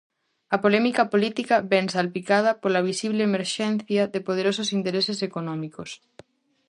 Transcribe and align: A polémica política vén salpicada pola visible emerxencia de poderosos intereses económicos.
A 0.55 0.57
polémica 0.63 1.03
política 1.13 1.55
vén 1.71 1.85
salpicada 1.95 2.51
pola 2.61 2.85
visible 2.89 3.21
emerxencia 3.29 4.01
de 4.13 4.19
poderosos 4.27 4.69
intereses 4.77 5.19
económicos. 5.29 5.89